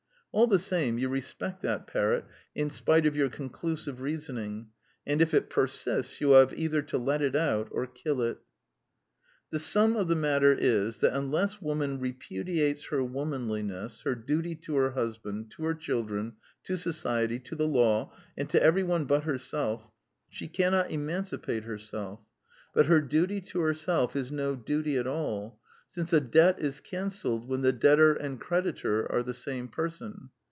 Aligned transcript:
All 0.33 0.47
the 0.47 0.59
same, 0.59 0.97
you 0.97 1.09
respect 1.09 1.61
that 1.63 1.87
parrot 1.87 2.23
in 2.55 2.69
spite 2.69 3.05
of 3.05 3.17
your 3.17 3.29
con 3.29 3.49
clusive 3.49 3.99
reasoning; 3.99 4.69
and 5.05 5.21
if 5.21 5.33
it 5.33 5.49
persists, 5.49 6.21
you 6.21 6.27
will 6.29 6.39
have 6.39 6.57
either 6.57 6.81
to 6.83 6.97
let 6.97 7.21
it 7.21 7.35
out 7.35 7.67
or 7.69 7.85
kill 7.85 8.21
it. 8.21 8.37
^^ 8.37 8.39
The 9.49 9.59
sum 9.59 9.97
of 9.97 10.07
the 10.07 10.15
matter 10.15 10.53
is 10.53 10.99
that 10.99 11.13
unless 11.17 11.61
Woman 11.61 11.99
repudiates 11.99 12.85
her 12.85 13.03
womanliness, 13.03 14.03
her 14.03 14.15
duty 14.15 14.55
to 14.55 14.77
her 14.77 14.91
hus 14.91 15.17
band, 15.17 15.51
to 15.51 15.65
her 15.65 15.73
children, 15.75 16.37
to 16.63 16.77
society, 16.77 17.37
to 17.39 17.55
the 17.57 17.67
law, 17.67 18.13
and 18.37 18.49
to 18.51 18.63
everyone 18.63 19.03
but 19.03 19.23
herself, 19.23 19.85
she 20.29 20.47
cannot 20.47 20.91
emancipate 20.91 21.63
The 21.63 21.67
Womanly 21.67 21.67
Woman 21.67 21.79
47 21.81 22.03
herself. 22.03 22.19
But 22.73 22.85
her 22.85 23.01
duty 23.01 23.41
to 23.49 23.59
herself 23.59 24.15
is 24.15 24.31
no 24.31 24.55
duty 24.55 24.95
at 24.95 25.07
all, 25.07 25.59
since 25.93 26.13
a 26.13 26.21
debt 26.21 26.57
is 26.57 26.79
cancelled 26.79 27.45
when 27.49 27.63
the 27.63 27.73
debtor 27.73 28.13
and 28.13 28.39
creditor 28.39 29.11
are 29.11 29.23
the 29.23 29.33
same 29.33 29.67
person. 29.67 30.29